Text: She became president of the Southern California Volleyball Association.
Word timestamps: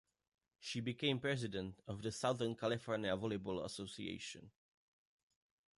She 0.57 0.79
became 0.79 1.19
president 1.19 1.79
of 1.87 2.01
the 2.01 2.11
Southern 2.11 2.55
California 2.55 3.15
Volleyball 3.15 3.63
Association. 3.63 4.49